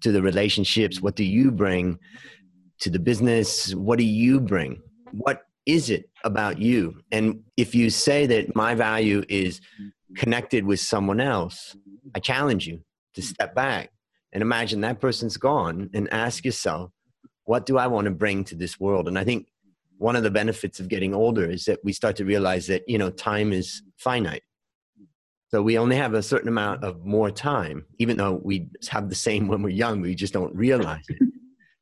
to 0.02 0.12
the 0.12 0.20
relationships? 0.20 1.00
What 1.00 1.16
do 1.16 1.24
you 1.24 1.50
bring 1.50 1.98
to 2.80 2.90
the 2.90 2.98
business? 2.98 3.74
What 3.74 3.98
do 3.98 4.04
you 4.04 4.40
bring? 4.40 4.82
What 5.12 5.40
is 5.66 5.90
it 5.90 6.10
about 6.24 6.58
you? 6.58 7.00
And 7.10 7.42
if 7.56 7.74
you 7.74 7.90
say 7.90 8.26
that 8.26 8.54
my 8.54 8.74
value 8.74 9.24
is 9.28 9.60
connected 10.16 10.64
with 10.64 10.80
someone 10.80 11.20
else, 11.20 11.76
I 12.14 12.20
challenge 12.20 12.66
you 12.66 12.80
to 13.14 13.22
step 13.22 13.54
back 13.54 13.90
and 14.32 14.42
imagine 14.42 14.80
that 14.82 15.00
person's 15.00 15.36
gone 15.36 15.90
and 15.94 16.12
ask 16.12 16.44
yourself, 16.44 16.90
what 17.44 17.66
do 17.66 17.78
I 17.78 17.86
want 17.86 18.06
to 18.06 18.10
bring 18.10 18.44
to 18.44 18.54
this 18.54 18.80
world? 18.80 19.08
And 19.08 19.18
I 19.18 19.24
think 19.24 19.48
one 19.98 20.16
of 20.16 20.22
the 20.22 20.30
benefits 20.30 20.80
of 20.80 20.88
getting 20.88 21.14
older 21.14 21.48
is 21.48 21.64
that 21.66 21.78
we 21.84 21.92
start 21.92 22.16
to 22.16 22.24
realize 22.24 22.66
that, 22.66 22.82
you 22.88 22.98
know, 22.98 23.10
time 23.10 23.52
is 23.52 23.82
finite. 23.96 24.42
So 25.48 25.62
we 25.62 25.78
only 25.78 25.96
have 25.96 26.14
a 26.14 26.22
certain 26.22 26.48
amount 26.48 26.82
of 26.82 27.04
more 27.04 27.30
time, 27.30 27.86
even 27.98 28.16
though 28.16 28.40
we 28.42 28.68
have 28.88 29.08
the 29.08 29.14
same 29.14 29.46
when 29.46 29.62
we're 29.62 29.68
young, 29.68 30.00
we 30.00 30.14
just 30.14 30.32
don't 30.32 30.54
realize 30.54 31.04
it 31.08 31.33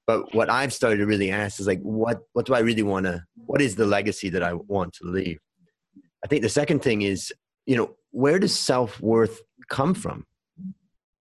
but 0.07 0.35
what 0.35 0.51
i've 0.51 0.73
started 0.73 0.99
to 0.99 1.07
really 1.07 1.31
ask 1.31 1.61
is 1.61 1.67
like 1.67 1.81
what 1.81 2.21
what 2.33 2.47
do 2.47 2.55
i 2.55 2.59
really 2.61 2.83
want 2.83 3.07
to 3.07 3.23
what 3.47 3.61
is 3.61 3.77
the 3.77 3.87
legacy 3.87 4.29
that 4.29 4.43
i 4.43 4.53
want 4.53 4.93
to 4.95 5.05
leave? 5.07 5.39
I 6.25 6.29
think 6.29 6.43
the 6.43 6.49
second 6.49 6.83
thing 6.83 7.03
is 7.03 7.33
you 7.67 7.77
know 7.77 7.97
where 8.11 8.39
does 8.39 8.59
self-worth 8.59 9.41
come 9.69 9.95
from? 9.95 10.27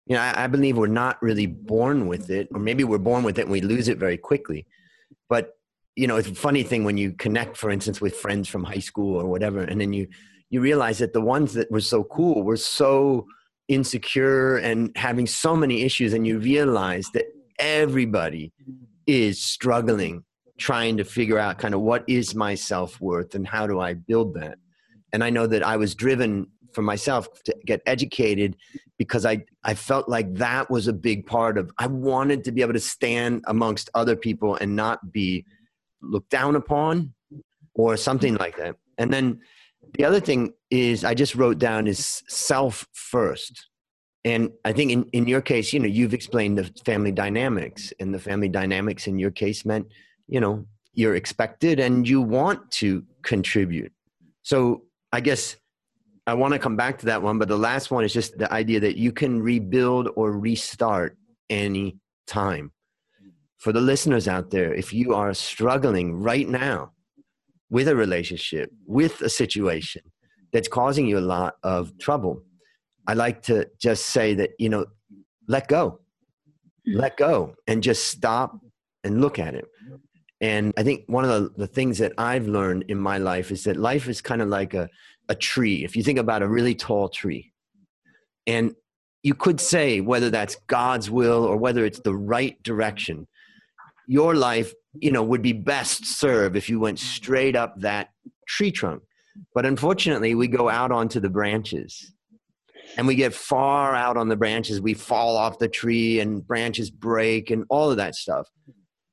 You 0.06 0.16
know 0.16 0.22
I, 0.22 0.44
I, 0.44 0.48
believe 0.48 0.78
we're 0.78 0.88
not 0.88 1.22
really 1.22 1.46
born 1.46 2.08
with 2.08 2.30
it 2.30 2.50
or 2.54 2.60
maybe 2.60 2.84
we're 2.84 2.98
born 2.98 3.24
with 3.24 3.38
it 3.40 3.44
and 3.44 3.52
we 3.52 3.62
lose 3.62 3.88
it 3.88 3.98
very 3.98 4.18
quickly. 4.18 4.66
But 5.30 5.54
you 5.96 6.08
know 6.08 6.18
it's 6.18 6.28
a 6.28 6.36
funny 6.36 6.64
thing 6.64 6.84
when 6.84 6.98
you 6.98 7.14
connect 7.14 7.58
for 7.58 7.70
instance 7.70 8.02
with 8.02 8.16
friends 8.16 8.48
from 8.48 8.64
high 8.64 8.80
school 8.80 9.20
or 9.20 9.26
whatever 9.28 9.62
and 9.62 9.80
then 9.80 9.94
you 9.94 10.08
you 10.50 10.62
realize 10.62 11.00
that 11.00 11.14
the 11.14 11.22
ones 11.22 11.54
that 11.54 11.72
were 11.72 11.82
so 11.82 12.04
cool 12.04 12.44
were 12.44 12.58
so 12.58 13.26
insecure 13.68 14.58
and 14.58 14.92
having 14.98 15.26
so 15.26 15.56
many 15.56 15.82
issues 15.84 16.14
and 16.14 16.28
you 16.28 16.40
realize 16.40 17.10
that 17.14 17.26
everybody 17.62 18.52
is 19.08 19.42
struggling 19.42 20.24
trying 20.58 20.98
to 20.98 21.04
figure 21.04 21.40
out 21.40 21.58
kind 21.58 21.74
of 21.74 21.82
what 21.82 22.04
is 22.08 22.36
my 22.36 22.54
self-worth 22.54 23.34
and 23.36 23.48
how 23.48 23.66
do 23.66 23.80
i 23.80 23.94
build 23.94 24.34
that? 24.34 24.58
And 25.14 25.24
i 25.24 25.30
know 25.30 25.48
that 25.48 25.64
i 25.64 25.78
was 25.78 25.96
driven 25.96 26.48
for 26.74 26.82
myself 26.82 27.28
to 27.44 27.56
get 27.66 27.82
educated 27.86 28.58
because 28.98 29.26
i 29.26 29.44
i 29.64 29.74
felt 29.74 30.10
like 30.10 30.34
that 30.36 30.70
was 30.70 30.88
a 30.88 30.94
big 30.94 31.26
part 31.26 31.58
of 31.58 31.72
i 31.78 31.88
wanted 31.88 32.44
to 32.44 32.52
be 32.52 32.62
able 32.62 32.74
to 32.74 32.80
stand 32.80 33.44
amongst 33.48 33.90
other 33.94 34.16
people 34.16 34.56
and 34.56 34.76
not 34.76 35.12
be 35.12 35.46
looked 36.02 36.30
down 36.30 36.56
upon 36.56 37.14
or 37.74 37.96
something 37.96 38.36
like 38.36 38.58
that. 38.58 38.76
And 38.98 39.14
then 39.14 39.40
the 39.98 40.06
other 40.06 40.20
thing 40.20 40.54
is 40.70 41.04
i 41.04 41.14
just 41.14 41.36
wrote 41.36 41.58
down 41.58 41.88
is 41.88 42.24
self 42.28 42.88
first 42.94 43.68
and 44.24 44.52
i 44.66 44.72
think 44.72 44.92
in, 44.92 45.04
in 45.14 45.28
your 45.28 45.42
case 45.42 45.74
you 45.74 45.80
know 45.80 45.88
you've 45.88 46.14
explained 46.14 46.58
the 46.58 46.66
family 46.86 47.12
dynamics 47.12 47.94
and 48.00 48.14
the 48.14 48.20
family 48.20 48.50
dynamics 48.50 49.08
in 49.08 49.18
your 49.18 49.32
case 49.32 49.66
meant 49.66 49.88
you 50.28 50.40
know 50.40 50.66
you're 50.94 51.16
expected 51.16 51.80
and 51.80 52.08
you 52.08 52.22
want 52.22 52.70
to 52.72 53.04
contribute. 53.24 53.92
So 54.44 54.84
i 55.12 55.20
guess 55.20 55.58
i 56.28 56.34
want 56.34 56.54
to 56.54 56.60
come 56.60 56.76
back 56.76 56.98
to 57.00 57.06
that 57.08 57.22
one 57.22 57.38
but 57.38 57.48
the 57.48 57.58
last 57.58 57.92
one 57.92 58.04
is 58.04 58.14
just 58.14 58.38
the 58.38 58.52
idea 58.54 58.80
that 58.80 58.98
you 58.98 59.12
can 59.12 59.42
rebuild 59.42 60.10
or 60.16 60.32
restart 60.32 61.18
any 61.50 61.98
time. 62.28 62.72
For 63.58 63.72
the 63.72 63.82
listeners 63.82 64.28
out 64.28 64.50
there 64.50 64.74
if 64.74 64.94
you 64.94 65.14
are 65.14 65.34
struggling 65.34 66.16
right 66.16 66.48
now 66.48 66.92
with 67.70 67.88
a 67.88 67.96
relationship 67.96 68.72
with 68.86 69.22
a 69.22 69.30
situation 69.30 70.02
that's 70.52 70.68
causing 70.68 71.08
you 71.08 71.18
a 71.18 71.30
lot 71.38 71.56
of 71.64 71.98
trouble 72.00 72.44
I 73.12 73.14
like 73.14 73.42
to 73.44 73.68
just 73.78 74.06
say 74.06 74.36
that, 74.36 74.52
you 74.58 74.70
know, 74.70 74.86
let 75.46 75.68
go, 75.68 76.00
hmm. 76.86 76.96
let 76.96 77.18
go 77.18 77.56
and 77.68 77.84
just 77.84 78.06
stop 78.06 78.58
and 79.04 79.20
look 79.20 79.38
at 79.38 79.54
it. 79.54 79.66
And 80.40 80.74
I 80.78 80.84
think 80.84 81.04
one 81.08 81.26
of 81.26 81.30
the, 81.30 81.50
the 81.58 81.68
things 81.68 81.98
that 81.98 82.14
I've 82.18 82.48
learned 82.48 82.86
in 82.88 82.98
my 82.98 83.18
life 83.18 83.52
is 83.52 83.66
that 83.66 83.76
life 83.76 84.08
is 84.08 84.22
kind 84.22 84.42
of 84.42 84.48
like 84.48 84.74
a, 84.74 84.88
a 85.28 85.36
tree. 85.36 85.84
If 85.84 85.98
you 85.98 86.04
think 86.04 86.20
about 86.20 86.42
a 86.42 86.48
really 86.48 86.74
tall 86.74 87.10
tree, 87.10 87.52
and 88.48 88.74
you 89.24 89.34
could 89.34 89.60
say 89.60 90.00
whether 90.00 90.30
that's 90.30 90.56
God's 90.68 91.12
will 91.12 91.44
or 91.44 91.58
whether 91.58 91.84
it's 91.84 92.00
the 92.00 92.16
right 92.16 92.64
direction, 92.64 93.28
your 94.08 94.36
life, 94.36 94.74
you 94.94 95.12
know, 95.12 95.22
would 95.22 95.42
be 95.42 95.54
best 95.54 96.06
served 96.06 96.56
if 96.56 96.70
you 96.70 96.80
went 96.80 96.98
straight 96.98 97.58
up 97.58 97.76
that 97.82 98.12
tree 98.48 98.72
trunk. 98.72 99.04
But 99.54 99.66
unfortunately, 99.66 100.34
we 100.34 100.48
go 100.48 100.70
out 100.70 100.94
onto 100.94 101.20
the 101.20 101.30
branches 101.30 102.14
and 102.98 103.08
we 103.08 103.16
get 103.16 103.34
far 103.34 103.96
out 103.96 104.18
on 104.18 104.28
the 104.28 104.36
branches. 104.36 104.82
We 104.82 104.94
fall 104.94 105.38
off 105.38 105.60
the 105.60 105.68
tree 105.68 106.20
and 106.20 106.46
branches 106.46 106.90
break 106.90 107.50
and 107.50 107.66
all 107.70 107.90
of 107.90 107.98
that 107.98 108.16
stuff. 108.16 108.48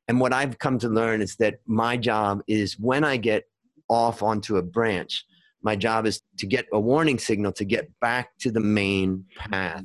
And 0.09 0.21
what 0.21 0.33
i've 0.33 0.59
come 0.59 0.79
to 0.79 0.89
learn 0.89 1.21
is 1.21 1.37
that 1.37 1.57
my 1.67 1.97
job 1.97 2.41
is 2.49 2.79
when 2.79 3.05
i 3.05 3.19
get 3.19 3.45
off 3.91 4.23
onto 4.23 4.57
a 4.57 4.63
branch 4.63 5.25
my 5.63 5.77
job 5.77 6.07
is 6.07 6.23
to 6.39 6.47
get 6.47 6.67
a 6.73 6.81
warning 6.81 7.19
signal 7.19 7.53
to 7.53 7.65
get 7.65 7.89
back 8.01 8.31
to 8.39 8.51
the 8.51 8.61
main 8.61 9.25
path 9.37 9.85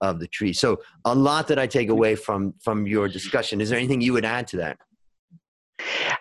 of 0.00 0.18
the 0.18 0.26
tree. 0.26 0.52
So 0.52 0.80
a 1.04 1.14
lot 1.14 1.48
that 1.48 1.58
i 1.58 1.66
take 1.66 1.88
away 1.88 2.14
from 2.16 2.54
from 2.60 2.86
your 2.86 3.08
discussion. 3.08 3.60
Is 3.60 3.70
there 3.70 3.78
anything 3.78 4.00
you 4.00 4.12
would 4.14 4.24
add 4.24 4.46
to 4.48 4.56
that? 4.58 4.78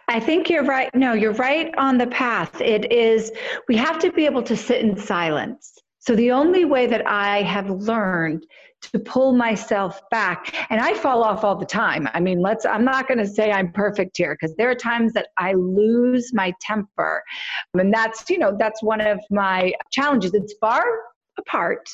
I 0.08 0.20
think 0.20 0.50
you're 0.50 0.63
right. 0.63 0.94
No, 0.94 1.13
you're 1.13 1.34
right 1.34 1.74
on 1.77 1.98
the 1.98 2.08
path. 2.08 2.60
It 2.60 2.91
is, 2.91 3.32
we 3.68 3.77
have 3.77 4.00
to 4.00 4.12
be 4.12 4.25
able 4.25 4.44
to 4.44 4.58
sit 4.58 4.82
in 4.82 4.98
silence 4.98 5.77
so 6.01 6.15
the 6.15 6.31
only 6.31 6.65
way 6.65 6.88
that 6.88 7.08
I 7.08 7.43
have 7.43 7.70
learned 7.70 8.46
to 8.81 9.00
pull 9.00 9.34
myself 9.34 10.01
back 10.10 10.55
and 10.72 10.81
I 10.81 10.96
fall 10.96 11.24
off 11.24 11.43
all 11.43 11.55
the 11.55 11.65
time. 11.65 12.10
I 12.15 12.20
mean, 12.20 12.41
let's 12.41 12.65
I'm 12.65 12.84
not 12.84 13.08
going 13.08 13.20
to 13.20 13.27
say 13.27 13.51
I'm 13.51 13.72
perfect 13.72 14.17
here 14.17 14.36
because 14.36 14.55
there 14.55 14.72
are 14.72 14.75
times 14.75 15.13
that 15.13 15.27
I 15.38 15.53
lose 15.53 16.34
my 16.34 16.53
temper. 16.60 17.22
And 17.75 17.93
that's, 17.93 18.27
you 18.31 18.39
know, 18.39 18.55
that's 18.58 18.81
one 18.81 19.00
of 19.00 19.20
my 19.29 19.74
challenges. 19.91 20.34
It's 20.34 20.55
far 20.60 20.84
apart. 21.38 21.88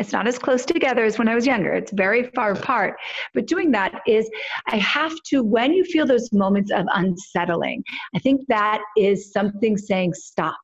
It's 0.00 0.12
not 0.12 0.26
as 0.26 0.38
close 0.38 0.64
together 0.64 1.04
as 1.04 1.18
when 1.18 1.28
I 1.28 1.36
was 1.36 1.46
younger. 1.46 1.72
It's 1.74 1.92
very 1.92 2.24
far 2.34 2.52
apart. 2.52 2.96
But 3.34 3.46
doing 3.46 3.70
that 3.72 4.00
is, 4.06 4.28
I 4.66 4.78
have 4.78 5.14
to, 5.26 5.44
when 5.44 5.72
you 5.72 5.84
feel 5.84 6.06
those 6.06 6.32
moments 6.32 6.72
of 6.72 6.86
unsettling, 6.92 7.84
I 8.16 8.18
think 8.18 8.42
that 8.48 8.80
is 8.96 9.32
something 9.32 9.76
saying, 9.76 10.14
stop 10.14 10.56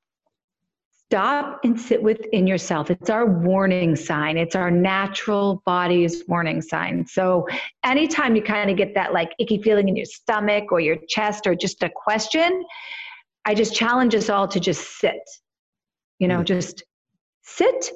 stop 1.14 1.61
and 1.62 1.80
sit 1.80 2.02
within 2.02 2.44
yourself. 2.44 2.90
It's 2.90 3.09
our 3.09 3.25
warning 3.25 3.94
sign. 3.94 4.37
It's 4.37 4.56
our 4.56 4.68
natural 4.68 5.62
body's 5.64 6.25
warning 6.26 6.61
sign. 6.61 7.06
So 7.06 7.47
anytime 7.85 8.35
you 8.35 8.42
kind 8.42 8.68
of 8.68 8.76
get 8.76 8.97
that 8.97 9.12
like 9.12 9.30
icky 9.38 9.62
feeling 9.62 9.88
in 9.88 9.94
your 9.94 10.06
stomach 10.06 10.73
or 10.73 10.80
your 10.80 10.97
chest 11.09 11.47
or 11.47 11.54
just 11.54 11.85
a 11.85 11.90
question, 11.94 12.64
I 13.44 13.54
just 13.54 13.76
challenge 13.76 14.16
us 14.16 14.28
all 14.28 14.49
to 14.49 14.59
just 14.59 14.99
sit. 14.99 15.21
You 16.18 16.26
know, 16.26 16.38
mm-hmm. 16.38 16.47
just 16.47 16.83
sit, 17.42 17.90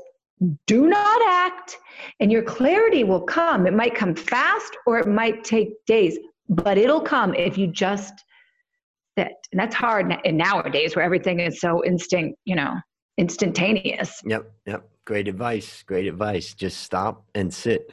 do 0.68 0.86
not 0.86 1.20
act, 1.28 1.76
and 2.20 2.30
your 2.30 2.42
clarity 2.42 3.02
will 3.02 3.22
come. 3.22 3.66
It 3.66 3.74
might 3.74 3.96
come 3.96 4.14
fast 4.14 4.76
or 4.86 5.00
it 5.00 5.08
might 5.08 5.42
take 5.42 5.70
days, 5.86 6.20
but 6.48 6.78
it'll 6.78 7.00
come 7.00 7.34
if 7.34 7.58
you 7.58 7.66
just 7.66 8.14
sit. 9.18 9.32
And 9.50 9.58
that's 9.58 9.74
hard 9.74 10.16
in 10.24 10.36
nowadays 10.36 10.94
where 10.94 11.04
everything 11.04 11.40
is 11.40 11.58
so 11.58 11.84
instinct, 11.84 12.38
you 12.44 12.54
know, 12.54 12.76
instantaneous. 13.18 14.22
Yep, 14.24 14.50
yep. 14.66 14.88
Great 15.04 15.28
advice. 15.28 15.82
Great 15.82 16.06
advice. 16.06 16.54
Just 16.54 16.82
stop 16.82 17.24
and 17.34 17.52
sit. 17.52 17.90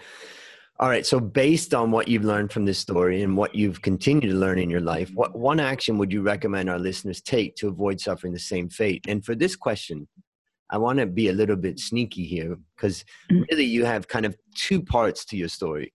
All 0.79 0.89
right. 0.89 1.05
So, 1.05 1.19
based 1.19 1.73
on 1.73 1.91
what 1.91 2.07
you've 2.07 2.25
learned 2.25 2.51
from 2.51 2.65
this 2.65 2.77
story 2.77 3.21
and 3.23 3.37
what 3.37 3.55
you've 3.55 3.81
continued 3.81 4.29
to 4.29 4.35
learn 4.35 4.59
in 4.59 4.69
your 4.69 4.81
life, 4.81 5.09
what 5.13 5.37
one 5.37 5.59
action 5.59 5.97
would 5.97 6.11
you 6.11 6.21
recommend 6.21 6.69
our 6.69 6.79
listeners 6.79 7.21
take 7.21 7.55
to 7.57 7.69
avoid 7.69 7.99
suffering 7.99 8.33
the 8.33 8.39
same 8.39 8.69
fate? 8.69 9.05
And 9.07 9.23
for 9.23 9.35
this 9.35 9.55
question, 9.55 10.07
I 10.69 10.77
want 10.77 10.99
to 10.99 11.05
be 11.05 11.29
a 11.29 11.33
little 11.33 11.55
bit 11.55 11.79
sneaky 11.79 12.25
here 12.25 12.57
because 12.75 13.05
mm. 13.31 13.45
really 13.49 13.63
you 13.63 13.85
have 13.85 14.07
kind 14.07 14.25
of 14.25 14.35
two 14.55 14.81
parts 14.81 15.23
to 15.25 15.37
your 15.37 15.47
story. 15.47 15.93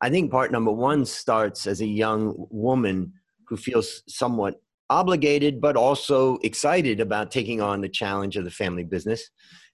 I 0.00 0.10
think 0.10 0.30
part 0.30 0.52
number 0.52 0.72
one 0.72 1.04
starts 1.04 1.66
as 1.66 1.80
a 1.80 1.86
young 1.86 2.34
woman 2.50 3.12
who 3.48 3.56
feels 3.56 4.02
somewhat 4.08 4.54
obligated, 4.90 5.60
but 5.60 5.76
also 5.76 6.36
excited 6.42 7.00
about 7.00 7.30
taking 7.30 7.62
on 7.62 7.80
the 7.80 7.88
challenge 7.88 8.36
of 8.36 8.44
the 8.44 8.50
family 8.50 8.84
business. 8.84 9.30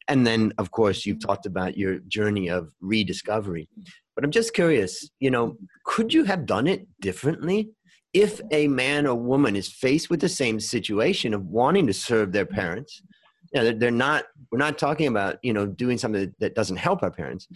And 0.08 0.26
then, 0.26 0.52
of 0.58 0.70
course, 0.70 1.04
you've 1.04 1.16
mm-hmm. 1.18 1.28
talked 1.28 1.46
about 1.46 1.76
your 1.76 1.98
journey 2.06 2.48
of 2.48 2.70
rediscovery. 2.80 3.68
But 4.14 4.24
I'm 4.24 4.30
just 4.30 4.54
curious, 4.54 5.10
you 5.18 5.30
know, 5.30 5.56
could 5.84 6.14
you 6.14 6.24
have 6.24 6.46
done 6.46 6.66
it 6.66 6.86
differently? 7.00 7.70
If 8.12 8.40
a 8.50 8.68
man 8.68 9.06
or 9.06 9.14
woman 9.14 9.56
is 9.56 9.68
faced 9.68 10.08
with 10.08 10.20
the 10.20 10.28
same 10.28 10.60
situation 10.60 11.34
of 11.34 11.44
wanting 11.46 11.86
to 11.88 11.92
serve 11.92 12.32
their 12.32 12.46
mm-hmm. 12.46 12.54
parents, 12.54 13.02
you 13.52 13.62
know, 13.62 13.72
they're 13.72 13.90
not, 13.90 14.24
we're 14.50 14.58
not 14.58 14.78
talking 14.78 15.06
about, 15.06 15.38
you 15.42 15.52
know, 15.52 15.66
doing 15.66 15.98
something 15.98 16.32
that 16.40 16.54
doesn't 16.54 16.76
help 16.76 17.02
our 17.02 17.10
parents. 17.10 17.48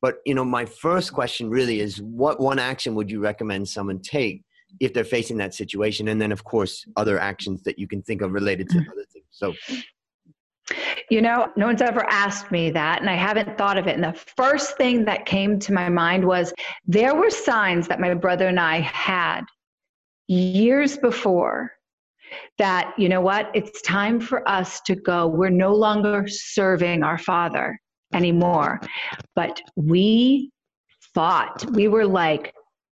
But, 0.00 0.16
you 0.24 0.34
know, 0.34 0.44
my 0.44 0.64
first 0.64 1.12
question 1.12 1.50
really 1.50 1.80
is 1.80 2.00
what 2.00 2.40
one 2.40 2.58
action 2.58 2.94
would 2.94 3.10
you 3.10 3.20
recommend 3.20 3.68
someone 3.68 4.00
take 4.00 4.44
if 4.80 4.92
they're 4.92 5.04
facing 5.04 5.36
that 5.38 5.54
situation? 5.54 6.08
And 6.08 6.20
then, 6.20 6.32
of 6.32 6.44
course, 6.44 6.84
other 6.96 7.18
actions 7.18 7.62
that 7.64 7.78
you 7.78 7.86
can 7.86 8.02
think 8.02 8.22
of 8.22 8.32
related 8.32 8.68
to 8.70 8.78
mm-hmm. 8.78 8.90
other 8.90 9.04
things. 9.12 9.26
So, 9.30 9.54
you 11.10 11.20
know, 11.20 11.50
no 11.56 11.66
one's 11.66 11.82
ever 11.82 12.04
asked 12.08 12.50
me 12.50 12.70
that, 12.70 13.00
and 13.00 13.10
I 13.10 13.14
haven't 13.14 13.58
thought 13.58 13.76
of 13.76 13.86
it. 13.86 13.94
And 13.94 14.04
the 14.04 14.18
first 14.36 14.76
thing 14.76 15.04
that 15.04 15.26
came 15.26 15.58
to 15.60 15.72
my 15.72 15.88
mind 15.88 16.24
was 16.24 16.52
there 16.86 17.14
were 17.14 17.30
signs 17.30 17.88
that 17.88 18.00
my 18.00 18.14
brother 18.14 18.48
and 18.48 18.60
I 18.60 18.80
had 18.80 19.42
years 20.28 20.96
before 20.96 21.72
that, 22.58 22.94
you 22.96 23.08
know 23.08 23.20
what, 23.20 23.50
it's 23.54 23.82
time 23.82 24.20
for 24.20 24.48
us 24.48 24.80
to 24.82 24.94
go. 24.94 25.26
We're 25.26 25.50
no 25.50 25.74
longer 25.74 26.26
serving 26.28 27.02
our 27.02 27.18
father 27.18 27.78
anymore. 28.14 28.80
But 29.34 29.60
we 29.76 30.50
thought, 31.14 31.64
we 31.72 31.88
were 31.88 32.06
like, 32.06 32.54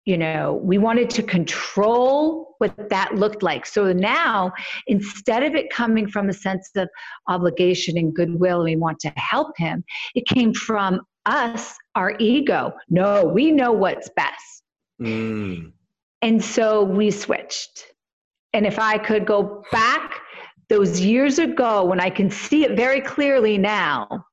you 0.05 0.17
know, 0.17 0.59
we 0.63 0.77
wanted 0.77 1.09
to 1.11 1.23
control 1.23 2.55
what 2.57 2.89
that 2.89 3.15
looked 3.15 3.41
like. 3.41 3.65
So 3.65 3.93
now, 3.93 4.51
instead 4.87 5.43
of 5.43 5.55
it 5.55 5.69
coming 5.69 6.07
from 6.09 6.29
a 6.29 6.33
sense 6.33 6.69
of 6.75 6.89
obligation 7.27 7.97
and 7.97 8.13
goodwill, 8.13 8.63
we 8.63 8.75
want 8.75 8.99
to 9.01 9.13
help 9.15 9.57
him, 9.57 9.83
it 10.13 10.25
came 10.27 10.53
from 10.53 11.01
us, 11.25 11.75
our 11.95 12.15
ego. 12.19 12.73
No, 12.89 13.23
we 13.23 13.51
know 13.51 13.71
what's 13.71 14.09
best. 14.15 14.63
Mm. 15.01 15.71
And 16.21 16.43
so 16.43 16.83
we 16.83 17.09
switched. 17.09 17.85
And 18.51 18.65
if 18.65 18.79
I 18.79 18.97
could 18.97 19.25
go 19.25 19.63
back 19.71 20.19
those 20.69 20.99
years 20.99 21.39
ago 21.39 21.85
when 21.85 21.99
I 21.99 22.09
can 22.09 22.29
see 22.29 22.65
it 22.65 22.75
very 22.75 23.01
clearly 23.01 23.57
now, 23.57 24.25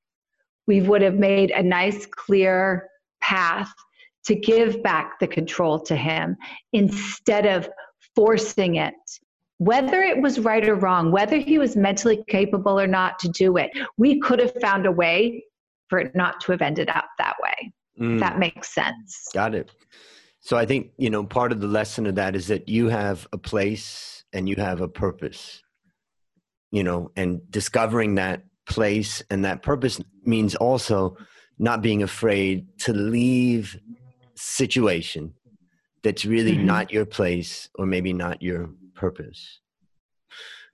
we 0.67 0.81
would 0.81 1.03
have 1.03 1.15
made 1.15 1.51
a 1.53 1.63
nice, 1.63 2.07
clear 2.07 2.89
path 3.21 3.73
to 4.27 4.35
give 4.35 4.83
back 4.83 5.19
the 5.19 5.27
control 5.27 5.81
to 5.81 5.97
him 5.97 6.37
instead 6.73 7.47
of 7.47 7.69
forcing 8.15 8.77
it. 8.77 8.95
Whether 9.59 10.03
it 10.03 10.21
was 10.21 10.39
right 10.41 10.67
or 10.67 10.75
wrong, 10.75 11.13
whether 11.13 11.37
he 11.37 11.59
was 11.59 11.77
mentally 11.77 12.25
capable 12.29 12.81
or 12.81 12.87
not 12.87 13.19
to 13.21 13.29
do 13.29 13.57
it, 13.59 13.71
we 13.99 14.19
could 14.21 14.39
have 14.39 14.55
found 14.61 14.87
a 14.87 14.93
way 14.93 15.45
for 15.89 15.99
it 15.99 16.15
not 16.15 16.41
to 16.43 16.53
have 16.53 16.63
ended 16.63 16.89
up 16.89 17.07
that 17.19 17.37
way. 17.43 17.73
Mm. 18.01 18.21
That 18.21 18.39
makes 18.39 18.75
sense. 18.75 19.29
Got 19.35 19.55
it. 19.55 19.71
So 20.41 20.57
I 20.57 20.65
think, 20.65 20.93
you 20.97 21.11
know, 21.11 21.25
part 21.25 21.53
of 21.53 21.61
the 21.61 21.67
lesson 21.67 22.07
of 22.07 22.15
that 22.15 22.35
is 22.35 22.47
that 22.47 22.69
you 22.69 22.89
have 22.89 23.27
a 23.33 23.39
place 23.39 24.25
and 24.33 24.49
you 24.49 24.57
have 24.57 24.81
a 24.81 24.89
purpose, 24.89 25.63
you 26.71 26.83
know, 26.83 27.11
and 27.17 27.41
discovering 27.51 28.15
that 28.15 28.45
place 28.67 29.23
and 29.29 29.45
that 29.45 29.63
purpose 29.63 30.01
means 30.25 30.55
also 30.55 31.17
not 31.59 31.83
being 31.83 32.03
afraid 32.03 32.67
to 32.79 32.95
leave 32.95 33.79
situation 34.41 35.35
that's 36.03 36.25
really 36.25 36.55
mm-hmm. 36.55 36.67
not 36.67 36.93
your 36.93 37.05
place 37.05 37.69
or 37.75 37.87
maybe 37.87 38.13
not 38.13 38.43
your 38.43 38.71
purpose. 38.95 39.61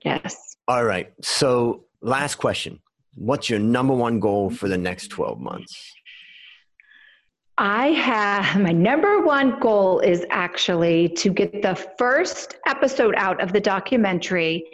Yes. 0.05 0.57
All 0.69 0.85
right. 0.85 1.13
So, 1.23 1.85
last 2.01 2.37
question 2.37 2.81
What's 3.17 3.49
your 3.49 3.59
number 3.59 3.95
one 3.95 4.21
goal 4.21 4.51
for 4.51 4.69
the 4.69 4.77
next 4.77 5.09
12 5.09 5.41
months? 5.41 5.95
I 7.59 7.89
have 7.89 8.61
my 8.61 8.73
number 8.73 9.23
one 9.23 9.59
goal 9.59 10.01
is 10.01 10.27
actually 10.29 11.09
to 11.11 11.31
get 11.31 11.63
the 11.63 11.75
first 11.99 12.57
episode 12.67 13.15
out 13.17 13.43
of 13.43 13.55
the 13.55 13.61
documentary. 13.61 14.65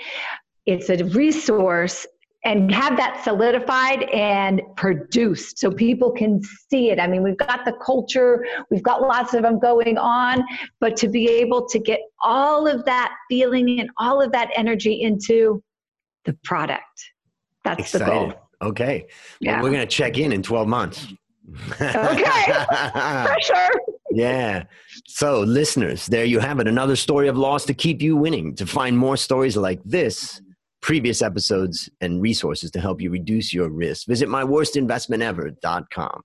It's 0.66 0.90
a 0.90 1.04
resource 1.04 2.04
and 2.44 2.72
have 2.74 2.96
that 2.96 3.22
solidified 3.22 4.02
and 4.04 4.60
produced 4.76 5.58
so 5.58 5.70
people 5.70 6.10
can 6.10 6.40
see 6.68 6.90
it. 6.90 6.98
I 6.98 7.06
mean, 7.06 7.22
we've 7.22 7.36
got 7.36 7.64
the 7.64 7.72
culture, 7.84 8.44
we've 8.70 8.82
got 8.82 9.00
lots 9.00 9.32
of 9.34 9.42
them 9.42 9.60
going 9.60 9.96
on, 9.96 10.42
but 10.80 10.96
to 10.96 11.08
be 11.08 11.28
able 11.28 11.68
to 11.68 11.78
get 11.78 12.00
all 12.20 12.66
of 12.66 12.84
that 12.84 13.12
feeling 13.28 13.78
and 13.78 13.90
all 13.98 14.20
of 14.20 14.32
that 14.32 14.50
energy 14.56 15.02
into 15.02 15.62
the 16.24 16.32
product. 16.44 16.82
That's 17.64 17.80
Excited. 17.80 18.06
the 18.06 18.10
goal. 18.10 18.32
Okay. 18.60 19.06
Yeah. 19.40 19.54
Well, 19.54 19.64
we're 19.64 19.70
going 19.70 19.86
to 19.86 19.94
check 19.94 20.18
in 20.18 20.32
in 20.32 20.42
12 20.42 20.66
months. 20.66 21.06
okay. 21.80 22.64
Pressure. 23.24 23.70
Yeah. 24.10 24.64
So, 25.06 25.40
listeners, 25.40 26.06
there 26.06 26.24
you 26.24 26.38
have 26.38 26.60
it. 26.60 26.68
Another 26.68 26.96
story 26.96 27.28
of 27.28 27.36
loss 27.36 27.64
to 27.66 27.74
keep 27.74 28.02
you 28.02 28.16
winning. 28.16 28.54
To 28.56 28.66
find 28.66 28.96
more 28.96 29.16
stories 29.16 29.56
like 29.56 29.80
this, 29.84 30.40
previous 30.82 31.22
episodes 31.22 31.88
and 32.00 32.20
resources 32.20 32.70
to 32.72 32.80
help 32.80 33.00
you 33.00 33.08
reduce 33.08 33.54
your 33.54 33.70
risk. 33.70 34.06
Visit 34.08 34.28
myworstinvestmentever.com. 34.28 36.22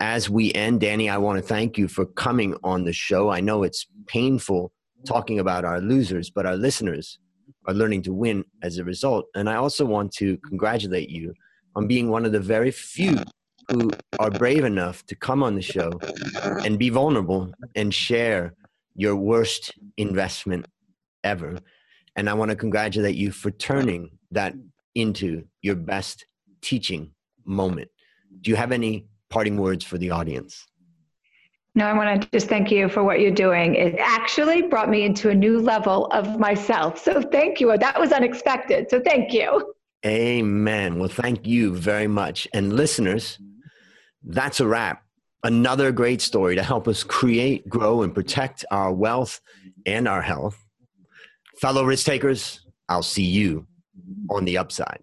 As 0.00 0.28
we 0.28 0.52
end, 0.54 0.80
Danny, 0.80 1.08
I 1.08 1.18
want 1.18 1.38
to 1.38 1.46
thank 1.46 1.78
you 1.78 1.86
for 1.86 2.04
coming 2.04 2.56
on 2.64 2.84
the 2.84 2.92
show. 2.92 3.30
I 3.30 3.40
know 3.40 3.62
it's 3.62 3.86
painful 4.06 4.72
talking 5.06 5.38
about 5.38 5.64
our 5.64 5.80
losers, 5.80 6.30
but 6.30 6.46
our 6.46 6.56
listeners 6.56 7.18
are 7.66 7.74
learning 7.74 8.02
to 8.02 8.12
win 8.12 8.44
as 8.62 8.78
a 8.78 8.84
result. 8.84 9.26
And 9.34 9.48
I 9.48 9.54
also 9.54 9.84
want 9.84 10.12
to 10.14 10.36
congratulate 10.38 11.10
you 11.10 11.32
on 11.76 11.86
being 11.86 12.10
one 12.10 12.24
of 12.24 12.32
the 12.32 12.40
very 12.40 12.70
few 12.70 13.18
who 13.70 13.90
are 14.18 14.30
brave 14.30 14.64
enough 14.64 15.06
to 15.06 15.14
come 15.14 15.42
on 15.42 15.54
the 15.54 15.62
show 15.62 15.92
and 16.64 16.78
be 16.78 16.88
vulnerable 16.88 17.52
and 17.76 17.94
share 17.94 18.54
your 18.96 19.14
worst 19.14 19.72
investment 19.96 20.66
ever 21.22 21.58
and 22.16 22.28
I 22.28 22.34
want 22.34 22.50
to 22.50 22.56
congratulate 22.56 23.16
you 23.16 23.30
for 23.30 23.50
turning 23.50 24.10
that 24.30 24.54
into 24.94 25.44
your 25.62 25.76
best 25.76 26.26
teaching 26.60 27.12
moment. 27.44 27.88
Do 28.40 28.50
you 28.50 28.56
have 28.56 28.72
any 28.72 29.06
parting 29.28 29.56
words 29.56 29.84
for 29.84 29.98
the 29.98 30.10
audience? 30.10 30.66
No, 31.74 31.86
I 31.86 31.92
want 31.92 32.22
to 32.22 32.28
just 32.32 32.48
thank 32.48 32.70
you 32.70 32.88
for 32.88 33.04
what 33.04 33.20
you're 33.20 33.30
doing. 33.30 33.76
It 33.76 33.94
actually 33.98 34.62
brought 34.62 34.90
me 34.90 35.04
into 35.04 35.30
a 35.30 35.34
new 35.34 35.60
level 35.60 36.06
of 36.06 36.38
myself. 36.38 36.98
So 36.98 37.22
thank 37.22 37.60
you. 37.60 37.76
That 37.76 37.98
was 37.98 38.12
unexpected. 38.12 38.90
So 38.90 39.00
thank 39.00 39.32
you. 39.32 39.72
Amen. 40.04 40.98
Well, 40.98 41.08
thank 41.08 41.46
you 41.46 41.74
very 41.76 42.08
much. 42.08 42.48
And 42.52 42.72
listeners, 42.72 43.38
that's 44.24 44.58
a 44.58 44.66
wrap. 44.66 45.04
Another 45.44 45.92
great 45.92 46.20
story 46.20 46.56
to 46.56 46.62
help 46.62 46.88
us 46.88 47.04
create, 47.04 47.68
grow, 47.68 48.02
and 48.02 48.14
protect 48.14 48.64
our 48.70 48.92
wealth 48.92 49.40
and 49.86 50.08
our 50.08 50.22
health. 50.22 50.58
Fellow 51.60 51.84
risk 51.84 52.06
takers, 52.06 52.60
I'll 52.88 53.02
see 53.02 53.22
you 53.22 53.66
on 54.30 54.46
the 54.46 54.56
upside. 54.56 55.02